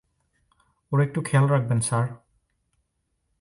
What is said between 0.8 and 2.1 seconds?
ওর একটু খেয়াল রাখবেন, স্যার।